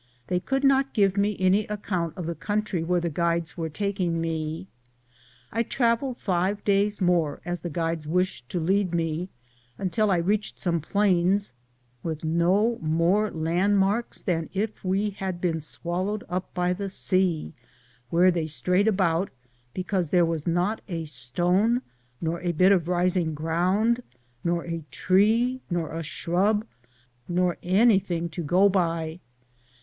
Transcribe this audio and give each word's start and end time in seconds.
They 0.29 0.39
could 0.39 0.63
not 0.63 0.93
give 0.95 1.15
me 1.15 1.37
any 1.39 1.67
account 1.67 2.17
of 2.17 2.25
the 2.25 2.33
country 2.33 2.83
where 2.83 2.99
the 2.99 3.07
guides 3.11 3.55
were 3.55 3.69
taking 3.69 4.19
me. 4.19 4.65
I 5.51 5.61
traveled 5.61 6.17
five 6.17 6.63
days 6.63 6.99
more 6.99 7.39
as 7.45 7.59
the 7.59 7.69
guides 7.69 8.07
wished 8.07 8.49
to 8.49 8.59
lead 8.59 8.95
me, 8.95 9.29
until 9.77 10.09
I 10.09 10.17
reached 10.17 10.57
some 10.57 10.81
plains, 10.81 11.53
with 12.01 12.23
no 12.23 12.79
more 12.81 13.29
landmarks 13.29 14.23
than 14.23 14.45
as 14.45 14.49
if 14.55 14.83
we 14.83 15.11
had 15.11 15.39
been 15.39 15.59
swallowed 15.59 16.23
up 16.27 16.57
in 16.57 16.77
the 16.77 16.89
sea, 16.89 17.53
where 18.09 18.31
they 18.31 18.47
strayed 18.47 18.87
about, 18.87 19.29
because 19.71 20.09
there 20.09 20.25
was 20.25 20.47
not 20.47 20.81
a 20.87 21.05
stone, 21.05 21.83
nor 22.19 22.41
a 22.41 22.53
bit 22.53 22.71
of 22.71 22.87
rising 22.87 23.35
ground, 23.35 24.01
nor 24.43 24.65
a 24.65 24.81
tree, 24.89 25.61
nor 25.69 25.93
a 25.93 26.01
shrub, 26.01 26.65
nor 27.27 27.57
anything 27.61 28.29
to 28.29 28.41
go 28.41 28.67
by. 28.67 29.19